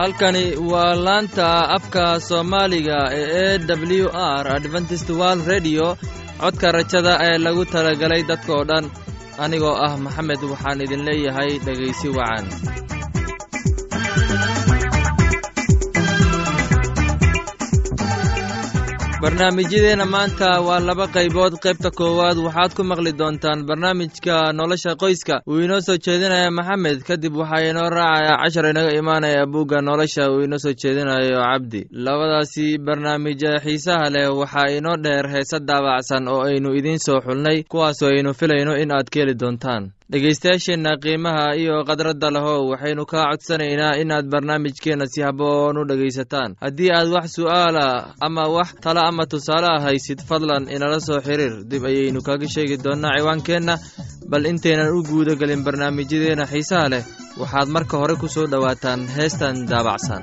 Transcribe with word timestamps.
halkani 0.00 0.44
waa 0.72 0.94
laanta 1.06 1.46
afka 1.76 2.04
soomaaliga 2.28 2.98
ee 3.20 3.54
e 3.54 3.58
w 4.02 4.08
r 4.42 4.46
adventist 4.58 5.08
world 5.20 5.42
redio 5.52 5.86
codka 6.42 6.68
rajada 6.78 7.12
ee 7.28 7.38
lagu 7.46 7.64
talagalay 7.74 8.22
dadka 8.30 8.50
oo 8.58 8.64
dhan 8.70 8.84
anigoo 9.44 9.74
ah 9.86 9.92
maxamed 10.04 10.42
waxaan 10.52 10.80
idin 10.86 11.02
leeyahay 11.08 11.50
dhegaysi 11.66 12.08
wacan 12.18 12.46
barnaamijyadeenna 19.22 20.06
maanta 20.06 20.60
waa 20.66 20.80
laba 20.80 21.06
qaybood. 21.14 21.52
Qaybta 21.64 21.90
koowaad 21.90 22.38
waxaad 22.46 22.72
ku 22.76 22.82
maqli 22.84 23.12
doontaan 23.12 23.66
barnaamijka 23.68 24.52
nolosha 24.52 24.96
qoyska. 24.96 25.42
Uu 25.48 25.60
inoo 25.64 25.80
soo 25.80 25.96
jeedinaya 26.04 26.50
maxamed 26.50 27.02
kadib 27.08 27.36
waxaa 27.36 27.68
inoo 27.70 27.90
raacaya 27.90 28.36
cashar 28.42 28.66
inaga 28.70 28.92
imaanaya 29.00 29.46
bugga 29.46 29.80
nolosha. 29.82 30.30
Uu 30.32 30.40
inoo 30.44 30.58
soo 30.58 30.72
jeedinayo 30.72 31.36
cabdi. 31.36 31.80
Labadaasi 31.92 32.78
barnaamij 32.78 33.42
xiisaha 33.64 34.10
leh 34.10 34.28
waxaa 34.40 34.70
inoo 34.78 34.96
dheer 34.96 35.28
heese 35.28 35.58
daabacsan 35.68 36.28
oo 36.28 36.40
aynu 36.48 36.72
idiin 36.78 36.98
soo 36.98 37.20
xulnay 37.20 37.62
kuwaasoo 37.68 38.08
aynu 38.08 38.32
filayno 38.34 38.72
in 38.82 38.90
aad 38.92 39.08
ka 39.12 39.20
heli 39.20 39.34
doontaan 39.34 39.90
dhegaystayaasheenna 40.12 40.92
qiimaha 41.02 41.44
iyo 41.62 41.74
khadradda 41.88 42.28
lehow 42.36 42.60
waxaynu 42.72 43.04
kaa 43.12 43.26
codsanaynaa 43.30 43.94
inaad 44.02 44.26
barnaamijkeenna 44.32 45.06
si 45.12 45.20
haboon 45.26 45.78
u 45.80 45.84
dhegaysataan. 45.90 46.50
Haddii 46.64 46.90
aad 46.96 47.08
wax 47.14 47.26
su'aala 47.38 47.86
ama 48.26 48.44
wax 48.56 48.68
tala 48.84 49.00
ama 49.10 49.24
tusaale 49.32 49.68
ah 49.74 49.80
haysid 49.86 50.20
fadlan 50.28 50.66
inala 50.74 50.98
soo 51.06 51.20
xiriir. 51.26 51.54
Dib 51.70 51.84
ayaynu 51.90 52.20
kaga 52.28 52.46
sheegi 52.54 52.76
doonnaa 52.84 53.14
ciwaankeenna. 53.18 53.74
Bal 54.30 54.44
intaynan 54.52 54.90
u 54.96 55.02
guuda 55.10 55.34
gelin 55.40 55.62
barnaamijyadeenna 55.66 56.46
xiisaha 56.52 56.86
leh 56.92 57.04
waxaad 57.40 57.68
marka 57.74 57.94
hore 58.02 58.14
ku 58.22 58.28
soo 58.34 58.46
dhowaataan 58.52 59.00
heestan 59.16 59.66
daabacsan 59.70 60.22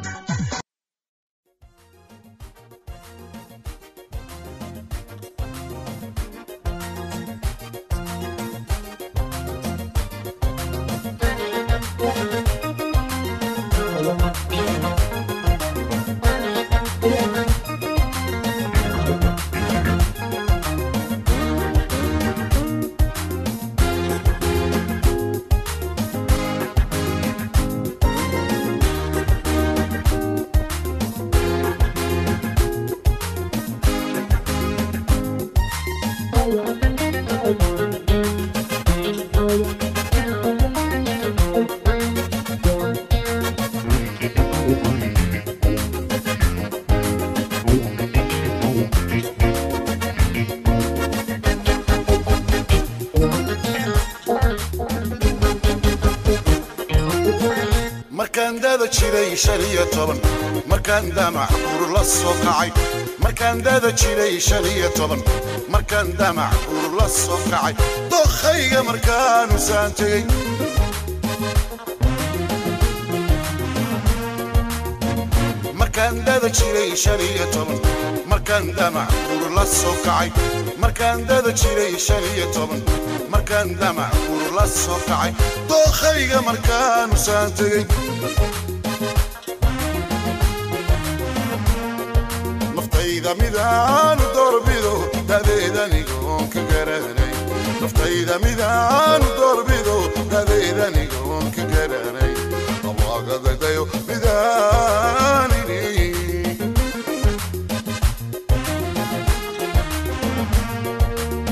toban. 59.97 60.19
Markaan 60.71 61.05
damac 61.17 61.49
buur 61.63 61.89
la 61.95 62.03
soo 62.03 62.33
kacay. 62.45 62.69
Markaan 63.23 63.57
dada 63.65 63.89
jiray 63.99 64.35
shan 64.47 64.63
iyo 64.73 64.89
toban. 64.97 65.21
Markaan 65.73 66.07
damac 66.19 66.53
buur 66.69 66.91
la 66.99 67.07
soo 67.21 67.39
kacay. 67.51 67.73
Dokhayga 68.11 68.79
markaanu 68.89 69.57
saan 69.67 69.91
tegey 69.97 70.23
markaan 75.73 76.25
dada 76.25 76.49
jiray 76.49 76.95
shan 76.95 77.19
iyo 77.19 77.45
toban. 77.53 77.79
Markaan 78.27 78.73
damac 78.75 79.09
buur 79.27 79.51
la 79.55 79.65
soo 79.65 79.95
kacay. 80.05 80.29
Markaan 80.77 81.25
dada 81.27 81.51
jiray 81.51 81.97
shan 81.99 82.23
iyo 82.35 82.45
toban. 82.53 82.81
Markaan 83.29 83.75
damac 83.79 84.11
buur 84.27 84.51
la 84.57 84.65
soo 84.67 84.99
kacay. 85.07 85.31
Dookhayga 85.69 86.39
markaanu 86.47 87.15
saan 87.17 87.51
tegey 87.57 87.85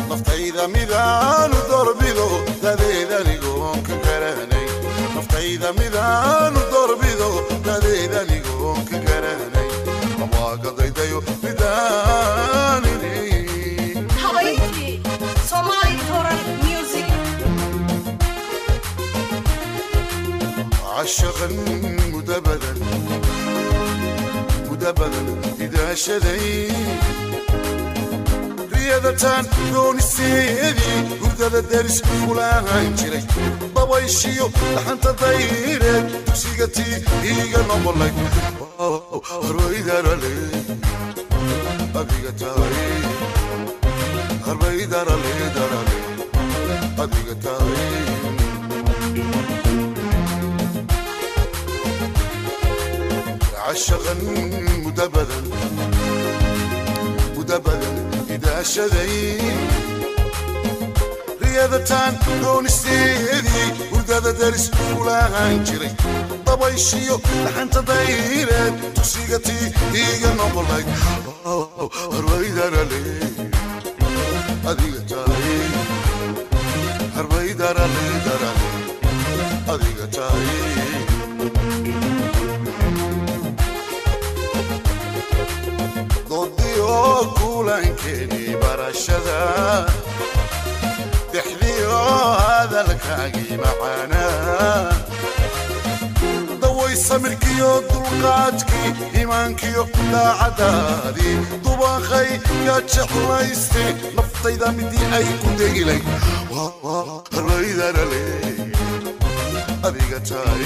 naftayda 0.10 0.68
midaanu 0.76 1.58
doorbido 1.70 2.28
dadeedanigoon 2.64 3.80
ka 3.88 3.96
garanay 4.06 4.68
naftayda 5.16 5.70
midaanu 5.80 6.62
عشقا 21.45 21.47
مدبدا 22.13 22.75
مدبدا 24.71 25.23
إذا 25.61 25.95
شذي 25.95 26.71
riyadataan 28.81 29.45
doonisteedii 29.75 30.99
hurdada 31.21 31.61
daris 31.71 31.99
kulaan 32.25 32.89
jiray 32.99 33.25
dabayshiyo 33.77 34.47
dhaxanta 34.75 35.11
dayreed 35.21 36.07
dugsiga 36.27 36.67
tii 36.77 36.97
iiga 37.31 37.61
noqolay 37.69 38.13
harbaydarale 39.27 40.33
adiga 47.03 47.35
tahay 47.43 47.91
harbaydarale 53.75 54.15
darale 54.15 54.15
adiga 54.15 54.15
tahay 54.15 54.15
عشقا 54.15 54.15
مدبدا 54.87 55.39
مدبدا 57.37 57.91
إذا 58.31 58.63
شذي 58.63 59.41
riyadataan 61.43 62.15
doonisteedii 62.43 63.69
hurdada 63.91 64.33
daris 64.41 64.67
kulaan 64.97 65.55
jiray 65.67 65.93
dabayshiyo 66.47 67.17
dhaxanta 67.45 67.81
dayreed 67.91 68.75
dugsiga 68.97 69.39
tii 69.47 69.67
iiga 70.03 70.31
noqolay 70.39 70.85
harbaydarale 72.15 73.01
adiga 74.71 75.01
tahay 75.11 75.59
harbaydarale 77.17 78.05
darale 78.27 78.69
adiga 79.73 80.07
tahay 80.17 80.54
hadalkaagii 93.16 93.58
macaanaa 93.58 94.94
daway 96.62 96.96
samirkiyo 96.96 97.70
dulqaadkii 97.90 98.92
iimaankiyo 99.20 99.84
daacadaadii 100.12 101.36
dubaqay 101.66 102.30
yaa 102.68 102.82
jeclaystay 102.94 103.92
naftayda 104.18 104.72
midii 104.78 105.08
ay 105.18 105.28
ku 105.44 105.50
degilay 105.60 106.02
harbaydarale 107.36 108.24
adiga 109.88 110.20
tahay 110.30 110.66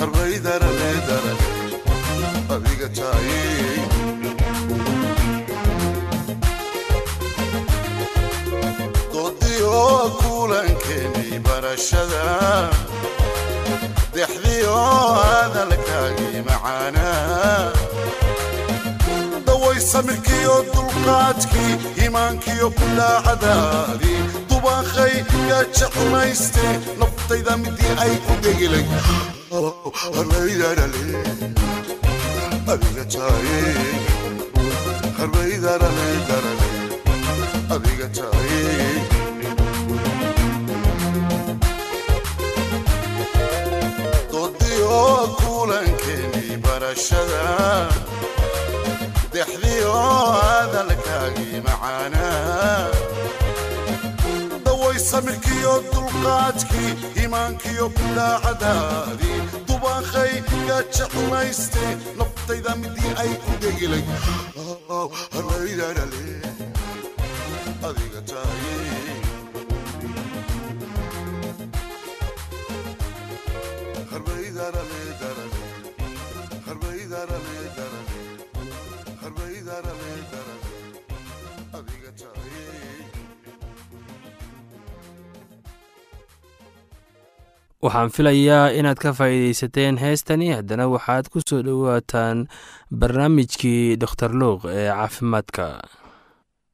harbaydarale 0.00 0.90
darale 1.08 1.46
adiga 2.56 2.88
doodiyo 9.12 9.76
kulankeenii 10.52 11.38
barashada 11.46 12.22
dexdiyo 14.14 14.76
hadalkaagii 15.30 16.40
macaanaa 16.46 17.72
daway 19.46 19.80
samirkiyo 19.92 20.54
dulqaadkii 20.74 21.72
iimaankiyo 22.02 22.70
kulaacadaadii 22.78 24.20
dubaakhay 24.50 25.14
yaa 25.50 25.64
jeclayste 25.80 26.66
naftayda 27.02 27.56
midii 27.64 27.92
ay 28.06 28.14
ku 28.26 28.32
degilay 28.46 28.86
adiga 37.74 38.06
taaye 38.16 38.68
barashada 46.98 47.88
dexdiyo 49.32 49.92
hadalkaagii 50.42 51.60
macaanaa 51.66 52.90
daway 54.64 54.98
samirkiyo 55.10 55.74
dulqaadkii 55.92 56.90
iimaankiyo 57.20 57.86
kulaacadaadii 57.98 59.38
dubaakhay 59.68 60.32
yaa 60.68 60.82
jeclayste 60.98 61.84
naftayda 62.18 62.76
midii 62.82 63.12
ay 63.22 63.32
ku 63.44 63.52
degilay 63.62 64.04
harbaydarale 65.34 66.26
darale 74.58 75.07
adiga 81.78 82.10
waxaan 87.84 88.10
filayaa 88.16 88.74
inaad 88.78 88.98
ka 89.04 89.10
faa'iidaysateen 89.18 89.96
heestani. 90.02 90.48
Haddana 90.56 90.84
waxaad 90.94 91.26
ku 91.32 91.38
soo 91.48 91.62
dhowaataan 91.66 92.38
barnaamijkii 93.00 93.96
doktor 94.02 94.30
luuq 94.40 94.60
ee 94.78 94.88
caafimaadka. 94.90 95.64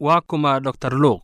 Waa 0.05 0.21
kuma 0.29 0.61
doktor 0.67 0.93
luuq. 1.03 1.21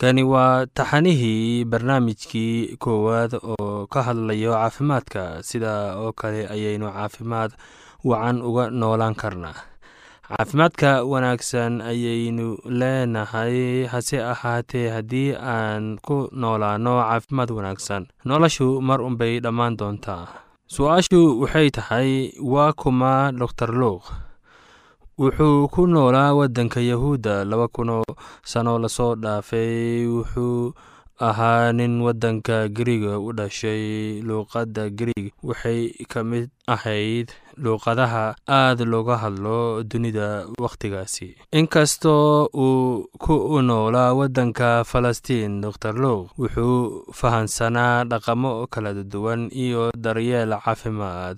Kani 0.00 0.22
waa 0.32 0.66
taxanihii 0.76 1.64
barnaamijkii 1.72 2.76
koowaad 2.82 3.32
oo 3.52 3.86
ka 3.92 4.02
hadlayo 4.08 4.52
caafimaadka. 4.52 5.22
Sida 5.48 5.72
oo 6.02 6.12
kale 6.12 6.40
ayaynu 6.54 6.86
caafimaad 6.92 7.50
wacan 8.04 8.36
uga 8.48 8.64
noolaan 8.70 9.14
karnaa 9.22 9.56
caafimaadka 10.36 11.04
wanaagsan 11.04 11.80
ayaynu 11.80 12.58
leenahay 12.80 13.84
hase 13.92 14.18
ahaatee 14.32 14.88
haddii 14.90 15.34
aan 15.36 15.98
ku 16.06 16.28
noolaano 16.32 16.94
caafimaad 17.02 17.50
wanaagsan. 17.58 18.06
Noloshu 18.24 18.80
mar 18.88 19.00
unbay 19.08 19.40
dhammaan 19.44 19.76
doontaa. 19.76 20.24
Su'aashu 20.74 21.40
waxay 21.42 21.68
tahay 21.70 22.10
waa 22.52 22.72
kuma 22.72 23.32
doktor 23.40 23.70
luuq 23.80 24.04
wuxuu 25.20 25.68
ku 25.68 25.86
noolaa 25.86 26.32
waddanka 26.34 26.80
yahuudda 26.80 27.44
laba 27.44 27.68
kunoo 27.68 28.04
sano 28.44 28.78
la 28.78 28.88
soo 28.88 29.14
dhaafay. 29.14 30.06
Wuxuu 30.08 30.72
ahaa 31.28 31.72
nin 31.78 32.00
waddanka 32.06 32.56
gariga 32.76 33.12
u 33.26 33.30
dhashay 33.38 33.84
luuqadda 34.28 34.90
gariig 34.98 35.30
waxay 35.48 35.80
ka 36.12 36.20
mid 36.30 36.50
ahayd 36.74 37.28
luuqadaha 37.64 38.24
aad 38.58 38.78
looga 38.92 39.16
hadlo 39.22 39.82
dunida 39.90 40.28
wakhtigaasi 40.64 41.28
inkastoo 41.58 42.48
uu 42.64 43.06
ku 43.22 43.34
noolaa 43.68 44.10
waddanka 44.20 44.68
falastiin 44.90 45.60
doktor 45.64 45.94
luuq 46.04 46.26
wuxuu 46.40 47.06
fahansanaa 47.18 48.04
dhaqamo 48.10 48.66
kala 48.72 48.90
duwan 49.12 49.42
iyo 49.64 49.90
daryeel 50.04 50.52
caafimaad 50.64 51.36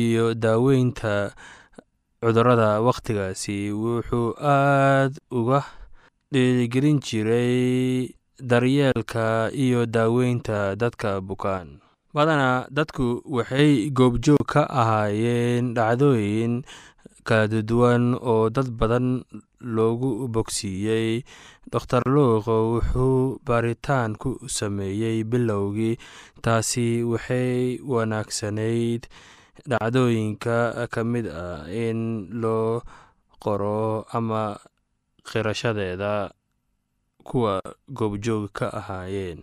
iyo 0.00 0.34
daaweynta 0.34 1.14
cudurrada 2.22 2.80
wakhtigaasi 2.88 3.56
wuxuu 3.82 4.28
aad 4.40 5.12
uga 5.38 5.60
dhiirigelin 6.32 6.98
jiray 7.06 8.08
daryeelka 8.40 9.50
iyo 9.52 9.86
daaweynta 9.86 10.76
dadka 10.76 11.20
bukaan. 11.20 11.80
Badanaa 12.12 12.68
dadku 12.68 13.24
waxay 13.24 13.88
goobjoog 13.90 14.44
ka 14.44 14.62
ahaayeen 14.68 15.72
dhacdooyin 15.76 16.62
kala 17.24 17.62
duwan 17.62 18.12
oo 18.20 18.50
dad 18.52 18.68
badan 18.76 19.24
loogu 19.60 20.28
bogsiiyey. 20.28 21.24
Doktor 21.72 22.02
luuqo 22.04 22.56
wuxuu 22.76 23.40
baaritaan 23.46 24.18
ku 24.20 24.36
sameeyey 24.44 25.24
bilowgii 25.24 25.96
taasi 26.44 27.00
waxay 27.06 27.80
wanaagsanayd 27.80 29.08
dhacdooyinka 29.70 30.88
ka 30.92 31.00
mid 31.06 31.26
ah 31.32 31.64
in 31.70 32.28
loo 32.42 32.82
qoro 33.40 34.04
ama 34.12 34.58
qirashadeeda 35.24 36.34
kuwa 37.22 37.62
goobjoog 37.88 38.50
ka 38.52 38.66
ahaayeen. 38.72 39.40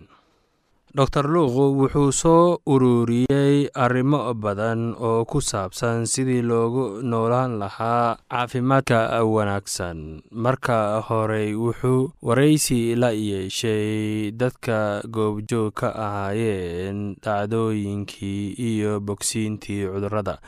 Doktor 0.90 1.30
luuqu 1.30 1.78
wuxuu 1.80 2.12
soo 2.12 2.58
ururiyey 2.66 3.70
arrimo 3.78 4.34
badan 4.34 4.96
oo 4.98 5.22
ku 5.26 5.38
saabsan 5.42 6.06
sidii 6.10 6.42
loogu 6.42 7.02
noolaan 7.06 7.62
lahaa 7.62 8.18
caafimaadka 8.32 9.22
wanaagsan. 9.24 10.22
Marka 10.34 10.98
horey 11.08 11.54
wuxuu 11.54 12.10
waraysi 12.26 12.96
la 12.98 13.12
yeeshay 13.14 14.32
dadka 14.34 15.06
goobjoog 15.06 15.74
ka 15.78 15.94
ahaayeen 15.94 17.16
dhacdooyinkii 17.22 18.58
iyo 18.58 19.00
bogsiintii 19.00 19.86
cudurrada. 19.94 20.42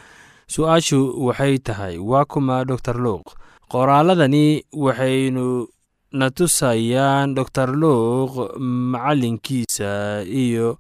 Su'aashu 0.49 1.21
waxay 1.25 1.57
tahay 1.61 1.95
waa 2.01 2.25
kuma 2.25 2.65
doktor 2.65 2.97
luuq 2.97 3.29
qoraaladani 3.71 4.65
waxaynu 4.73 5.67
na 6.11 6.27
tusayaan 6.29 7.35
doktor 7.35 7.69
luuq 7.81 8.59
macalinkiisa 8.61 10.23
iyo 10.27 10.77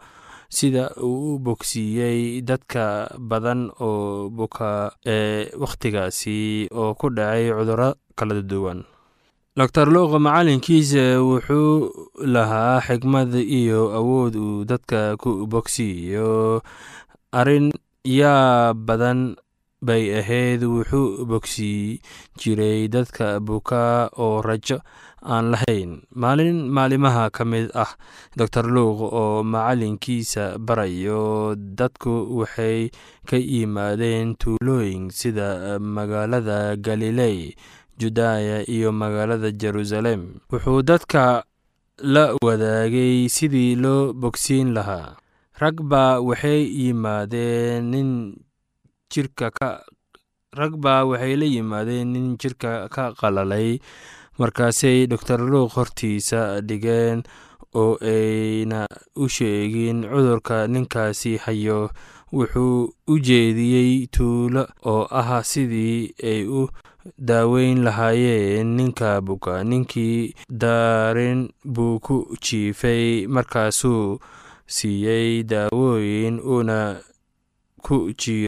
sida 0.51 0.91
uu 0.99 1.35
u 1.35 1.39
bogsiiyey 1.39 2.41
dadka 2.43 3.07
badan 3.19 3.71
oo 3.79 4.27
buka 4.29 4.91
ee 5.05 5.47
wakhtigaasi 5.55 6.67
oo 6.75 6.91
ku 6.99 7.07
dhacay 7.09 7.47
cudurro 7.55 7.95
kala 8.17 8.41
duwan. 8.43 8.83
Doktor 9.55 9.87
luuq 9.87 10.19
macalinkiisa 10.19 11.23
wuxuu 11.23 11.91
lahaa 12.33 12.81
xigmad 12.83 13.31
iyo 13.35 13.95
awood 13.95 14.35
uu 14.35 14.65
dadka 14.67 15.15
ku 15.15 15.47
bogsiiyo 15.47 16.59
arrin 17.31 17.71
yaa 18.03 18.73
badan 18.75 19.35
bay 19.81 20.13
ahayd 20.19 20.61
wuxuu 20.63 21.25
bogsii 21.25 21.97
jiray 22.37 22.85
dadka 22.87 23.39
buka 23.41 24.09
oo 24.17 24.41
rajo 24.45 24.77
aan 25.25 25.49
lahayn. 25.53 26.05
Maalin 26.13 26.69
maalimaha 26.69 27.29
ka 27.33 27.45
mid 27.45 27.73
ah 27.73 27.89
doktor 28.37 28.69
luuq 28.69 29.01
oo 29.09 29.41
macalinkiisa 29.43 30.61
barayo 30.61 31.55
dadku 31.57 32.29
waxay 32.39 32.93
ka 33.25 33.37
yimaadeen 33.41 34.37
tuulooyin 34.37 35.09
sida 35.09 35.79
magaalada 35.81 36.75
galiley 36.77 37.57
judaya 37.97 38.61
iyo 38.69 38.91
magaalada 38.93 39.49
jerusalem. 39.51 40.37
Wuxuu 40.53 40.81
dadka 40.85 41.41
la 42.05 42.37
wadaagay 42.37 43.29
sidii 43.29 43.75
loo 43.81 44.13
bogsiin 44.13 44.73
lahaa. 44.77 45.17
Rag 45.61 45.81
baa 45.81 46.21
waxay 46.21 46.65
yimaadeen 46.85 47.89
nin 47.93 48.09
jirka 49.11 49.51
ka 49.57 49.69
rag 50.59 50.73
waxay 50.83 51.35
la 51.41 51.45
yimaadeen 51.55 52.07
nin 52.13 52.27
jirka 52.41 52.71
ka 52.95 53.03
qalalay. 53.19 53.79
Markaasay 54.39 55.07
doktor 55.11 55.39
luuq 55.51 55.71
hortiisa 55.75 56.41
dhigeen 56.67 57.19
oo 57.81 57.93
ayna 58.13 58.87
u 59.15 59.27
sheegin 59.35 60.03
cudurka 60.11 60.67
ninkaasi 60.73 61.37
hayo. 61.43 61.89
Wuxuu 62.37 62.89
u 63.11 63.13
jeediyey 63.27 64.07
tuulo 64.15 64.63
oo 64.91 65.03
ah 65.19 65.43
sidii 65.51 66.13
ay 66.31 66.41
u 66.47 66.61
daaweyn 67.27 67.83
lahaayeen 67.85 68.67
ninka 68.77 69.09
buka. 69.21 69.63
Ninkii 69.69 70.33
daarin 70.61 71.41
buu 71.73 71.99
ku 72.05 72.15
jiifay 72.45 73.27
markaasuu 73.27 74.19
siiyey 74.75 75.43
daawooyin 75.51 76.39
uuna 76.39 76.79
ku 77.85 77.97
jiyo 78.21 78.47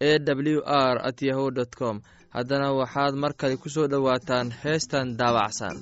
e 0.00 0.18
w 0.18 0.62
r 0.64 0.98
at 1.08 1.22
yahu 1.22 1.50
com. 1.78 2.02
Haddana 2.34 2.72
waxaad 2.72 3.14
mar 3.14 3.32
kale 3.32 3.56
ku 3.56 3.68
soo 3.68 3.86
dhowaataan 3.88 4.52
heestan 4.62 5.16
daabacsan 5.16 5.76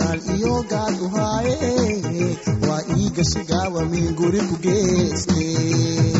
gambashaal 0.00 0.20
iyo 0.36 0.54
gaadhu 0.70 1.08
haaye 1.08 1.56
waa 2.68 2.82
ii 2.96 3.10
gashi 3.16 3.42
gaawa 3.50 3.84
min 3.92 4.06
guri 4.18 4.40
ku 4.48 4.56
geestee 4.64 6.12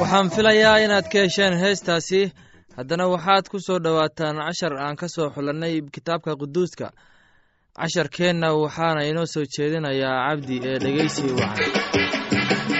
waxaan 0.00 0.30
filayaa 0.34 0.76
inaad 0.84 1.06
ka 1.12 1.18
hesheen 1.24 1.54
heestaasi. 1.62 2.22
Haddana 2.76 3.04
waxaad 3.14 3.44
ku 3.52 3.58
soo 3.66 3.78
dhowaataan 3.84 4.36
cashar 4.46 4.74
aan 4.84 4.96
ka 5.00 5.06
soo 5.14 5.28
xulannay 5.34 5.74
kitaabka 5.94 6.32
quduuska. 6.40 6.86
Casharkeenna 7.78 8.48
waxaana 8.62 9.02
inoo 9.10 9.26
soo 9.34 9.44
jeedinayaa 9.54 10.18
cabdi 10.28 10.56
ee 10.70 10.78
dhegeysi 10.84 11.26
wacan 11.38 12.79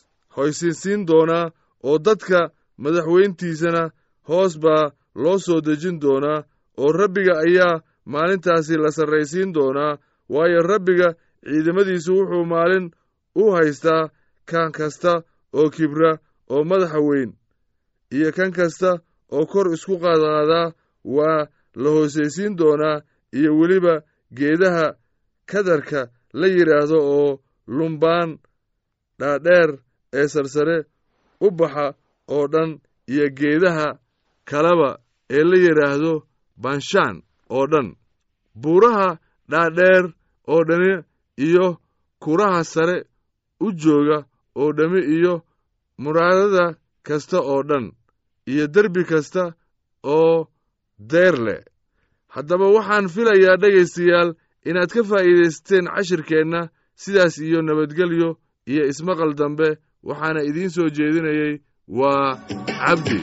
hoysinsiin 0.35 1.01
doonaa 1.07 1.51
oo 1.89 1.97
dadka 2.05 2.39
madaxweyntiisana 2.83 3.83
hoos 4.29 4.53
baa 4.63 4.91
loo 5.23 5.37
soo 5.45 5.61
dejin 5.65 5.97
doonaa 6.01 6.39
oo 6.77 6.91
rabbiga 6.91 7.33
ayaa 7.45 7.81
maalintaasi 8.13 8.75
la 8.83 8.91
sarraysiin 8.97 9.53
doonaa 9.53 9.97
waayo 10.33 10.61
rabbiga 10.71 11.07
ciidamadiisu 11.49 12.11
wuxuu 12.17 12.45
maalin 12.53 12.85
u 13.41 13.51
haystaa 13.55 14.03
kan 14.49 14.71
kasta 14.77 15.13
oo 15.59 15.69
kibra 15.75 16.11
oo 16.53 16.63
madaxa 16.69 16.99
weyn 17.07 17.31
iyo 18.15 18.29
kan 18.37 18.51
kasta 18.57 18.89
oo 19.35 19.45
kor 19.51 19.67
isku 19.75 19.93
qaadqaadaa 20.03 20.67
waa 21.15 21.47
la 21.81 21.89
hoosaysiin 21.95 22.57
doonaa 22.59 22.97
iyo 23.37 23.51
weliba 23.59 23.95
geedaha 24.37 24.85
kadarka 25.51 26.01
la 26.39 26.47
yidhaahdo 26.55 26.97
oo 27.17 27.29
lumbaan 27.77 28.29
dhaadheer 29.19 29.69
ee 30.13 30.27
sarsare 30.33 30.77
u 31.45 31.47
baxa 31.59 31.85
oo 32.35 32.45
dhan 32.53 32.69
iyo 33.13 33.25
geedaha 33.39 33.87
kaleba 34.49 34.89
ee 35.35 35.43
la 35.49 35.57
yidhaahdo 35.65 36.13
banshaan 36.63 37.15
oo 37.49 37.65
dhan. 37.71 37.87
Buuraha 38.61 39.09
dhaadheer 39.51 40.05
oo 40.53 40.61
dhani 40.69 40.93
iyo 41.47 41.67
kuraha 42.23 42.63
sare 42.73 42.97
u 43.65 43.67
jooga 43.81 44.17
oo 44.61 44.69
dhammi 44.77 45.01
iyo 45.15 45.33
muraadada 46.03 46.65
kasta 47.07 47.37
oo 47.53 47.61
dhan 47.69 47.85
iyo 48.51 48.65
derbi 48.73 49.03
kasta 49.11 49.43
oo 50.03 50.47
deer 51.11 51.35
leh. 51.45 51.61
Haddaba 52.35 52.65
waxaan 52.75 53.07
filayaa 53.13 53.57
dhegaystayaal 53.61 54.29
inaad 54.69 54.89
ka 54.95 55.01
faa'iidaysateen 55.09 55.85
cashirkeenna 55.95 56.61
sidaas 57.01 57.35
iyo 57.47 57.59
nabadgelyo 57.67 58.29
iyo 58.71 58.83
ismaqal 58.91 59.33
dambe 59.39 59.67
waxaana 60.07 60.41
idiin 60.49 60.69
soo 60.75 60.89
jeedinayey 60.97 61.53
waa 61.99 62.37
cabdi 62.85 63.17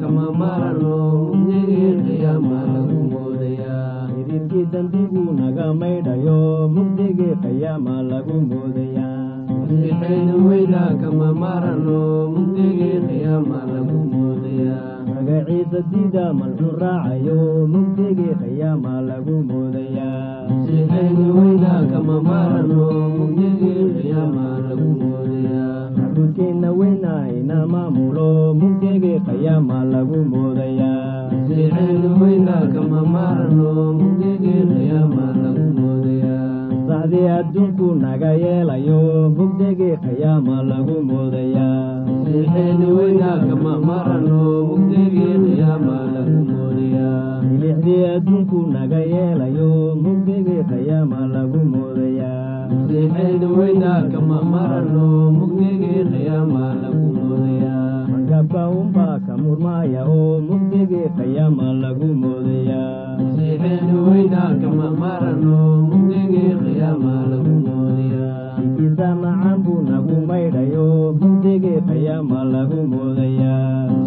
kama 0.00 0.26
marano 0.40 0.96
mugdigii 1.26 1.96
qiyaama 2.04 2.58
lagu 2.72 2.98
moodayaa 3.12 4.08
xiriirkii 4.12 4.64
dembigu 4.72 5.22
naga 5.40 5.66
maydhayo 5.80 6.38
mugdigii 6.74 7.34
qiyaama 7.42 7.94
lagu 8.10 8.36
moodayaa 8.50 9.18
masiixeena 20.50 21.26
weynaa 21.36 21.82
kama 21.92 22.16
marano 22.28 22.82
mugdigii 23.16 23.84
qiyaama 23.98 24.44
lagu 24.66 24.88
moodayaa. 25.00 25.90
Magaciisa 26.00 27.40
diida 27.50 27.60
malxun 27.60 27.94
raacayo 28.02 28.56
mugdigii 28.60 29.18
qiyaama 29.26 29.76
lagu 29.90 30.18
moodayaa. 30.30 31.30
Masiixeena 31.32 32.10
weynaa 32.20 32.66
kama 32.74 33.00
marano 33.04 33.08
mugdigii 33.08 33.08
qiyaama 33.08 33.08
lagu 33.08 33.08
moodayaa. 33.10 33.10
Xaruudkeenna 33.10 33.10
weynaa 33.10 33.10
ina 33.10 33.18
maamulo 33.32 33.94
mugdigii 34.00 34.58
qiyaama 34.70 35.24
lagu 35.42 35.62
moodayaa 35.62 35.69
saxdii 36.90 37.28
adduunku 37.38 37.86
naga 38.02 38.30
yeelayo 38.42 39.00
mugdigii 39.36 39.96
qiyaama 40.04 40.56
lagu 40.70 40.96
milixdii 47.48 48.04
adduunku 48.14 48.58
naga 48.74 49.00
yeelayo 49.12 49.70
mugdigii 50.02 50.62
qiyaama 50.70 51.20
lagu 51.34 51.60
moodayaa 51.72 52.66
markabka 58.30 58.62
unbaa 58.78 59.16
ka 59.26 59.32
murmaaya 59.42 60.00
oo 60.14 60.34
mugdigii 60.46 61.08
qiyaama 61.18 61.66
lagu 61.82 62.08
kiisa 68.76 69.08
macan 69.22 69.56
buu 69.64 69.80
nagu 69.90 70.16
maydhayo 70.30 70.86
mugdigii 71.20 71.80
qiyaama 71.88 72.38
lagu 72.52 72.78
moodayaa 72.92 73.98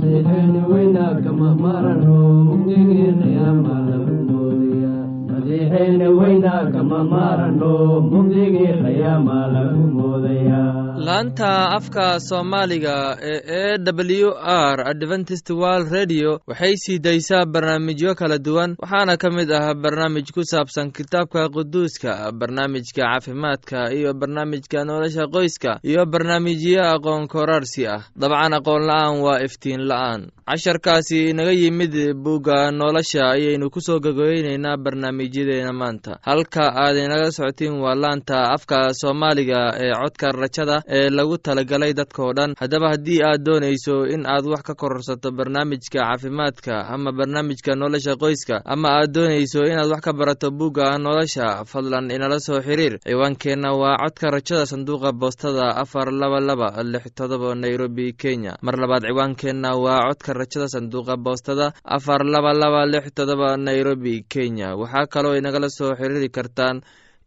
laanta 10.98 11.70
afka 11.72 12.20
soomaaliga 12.20 13.18
ee 13.22 13.76
e 13.76 13.78
w 14.24 14.30
r 14.74 14.88
adventist 14.88 15.50
world 15.50 15.92
radio 15.92 16.40
waxay 16.48 16.76
sii 16.78 17.00
daysaa 17.00 17.46
barnaamijyo 17.46 18.16
kala 18.16 18.38
duwan 18.38 18.76
waxaana 18.80 19.18
ka 19.18 19.30
mid 19.32 19.52
ah 19.52 19.74
barnaamij 19.74 20.32
ku 20.34 20.44
saabsan 20.46 20.92
kitaabka 20.92 21.50
quduuska 21.50 22.32
barnaamijka 22.32 23.02
caafimaadka 23.02 23.92
iyo 23.94 24.14
barnaamijka 24.14 24.86
nolosha 24.86 25.28
qoyska 25.28 25.80
iyo 25.84 26.06
barnaamijyo 26.06 26.84
aqoon 26.84 27.28
koraarsi 27.28 27.88
ah. 27.88 28.02
Dabcan 28.16 28.54
aqoon 28.54 28.84
la'aan 28.88 29.22
waa 29.22 29.40
iftiin 29.42 29.82
la'aan 29.90 30.22
casharkaasi 30.46 31.30
inaga 31.32 31.52
yimid 31.52 32.14
bugga 32.24 32.72
nolosha 32.72 33.32
ayaynu 33.32 33.70
ku 33.72 33.80
soo 33.82 34.00
gogoyneynaa 34.00 34.78
barnaamijyadeena 34.78 35.72
maanta. 35.74 36.20
Halka 36.22 36.68
aad 36.76 36.98
inaga 36.98 37.32
socotiin 37.32 37.80
waa 37.80 37.96
laanta 37.96 38.52
afka 38.52 38.92
soomaaliga 38.94 39.72
ee 39.80 39.94
codka 39.96 40.32
rajada 40.32 40.84
ee 40.88 41.10
lagu 41.10 41.38
talagalay 41.38 41.94
dadkao 41.94 42.34
dhan. 42.34 42.56
Haddaba 42.60 42.90
haddii 42.92 43.22
aad 43.24 43.44
doonayso 43.46 44.06
in 44.06 44.26
aad 44.28 44.46
wax 44.46 44.62
ka 44.68 44.76
kororsato 44.76 45.32
barnaamijka 45.32 46.00
caafimaadka 46.04 46.88
ama 46.94 47.12
barnaamijka 47.12 47.76
nolosha 47.76 48.16
qoyska 48.20 48.62
ama 48.66 48.90
aad 49.00 49.12
doonayso 49.16 49.64
inaad 49.64 49.88
wax 49.92 50.02
ka 50.04 50.14
barato 50.14 50.52
bugga 50.52 50.98
nolosha 50.98 51.64
fadlan 51.66 52.12
inala 52.12 52.40
soo 52.40 52.60
xiriir. 52.60 53.00
Ciwaankeenna 53.00 53.72
waa 53.82 53.96
codka 54.04 54.28
rajada 54.32 54.66
sanduuqa 54.66 55.12
boostada 55.14 55.76
afar 55.84 56.12
laba 56.12 56.40
laba 56.40 56.84
lix 56.84 57.16
todoba 57.16 57.56
nairobi 57.56 58.12
kenya. 58.14 58.58
Mar 58.62 58.76
labaad 58.76 59.08
ciwaankeenna 59.08 59.72
waa 59.80 60.04
codka 60.10 60.33
rajada 60.34 60.68
sanduuqa 60.74 61.16
boostada 61.18 61.74
afar 61.84 62.22
laba 62.26 62.54
laba 62.54 62.86
lix 62.86 63.06
todoba 63.16 63.58
nairobi 63.58 64.26
kenya. 64.30 64.76
Waxaa 64.76 65.06
kaloo 65.14 65.36
inagala 65.40 65.70
soo 65.70 65.92
xiriiri 66.00 66.30
kartaan 66.30 66.82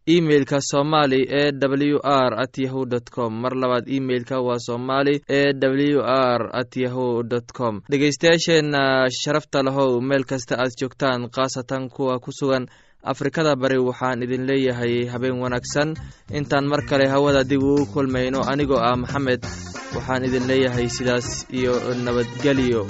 emeilka 0.07 0.57
somali 0.71 1.19
e 1.27 1.51
w 1.51 1.99
r 2.03 2.31
at 2.43 2.55
yahu 2.57 2.85
dt 2.85 3.09
com. 3.15 3.31
Mar 3.41 3.53
labaad 3.61 3.85
emeilka 3.97 4.39
waa 4.47 4.59
somali 4.67 5.15
e 5.27 5.41
w 5.51 5.99
r 6.01 6.41
at 6.53 6.71
yahu 6.83 7.23
dt 7.23 7.51
com. 7.57 7.81
Dhegeystayaasheenna 7.91 9.09
sharafta 9.11 9.63
lahow 9.63 9.99
meel 10.01 10.23
kasta 10.23 10.55
aad 10.63 10.71
joogtaan 10.79 11.27
khaasatan 11.35 11.89
kuwa 11.89 12.19
ku 12.19 12.31
sugan 12.31 12.67
afrikada 13.03 13.55
bari 13.55 13.77
waxaan 13.79 14.23
idin 14.23 14.47
leeyahay 14.47 15.05
habeen 15.11 15.39
wanaagsan. 15.43 15.95
Intaan 16.31 16.67
mar 16.71 16.81
kale 16.89 17.07
hawada 17.07 17.43
dib 17.43 17.63
ugu 17.63 17.85
kulmayno 17.93 18.39
anigoo 18.51 18.79
ah 18.79 18.95
maxamed 18.95 19.43
waxaan 19.95 20.23
idin 20.27 20.43
leeyahay 20.51 20.87
sidaas 20.97 21.27
iyo 21.59 21.73
nabadgelyo 22.05 22.81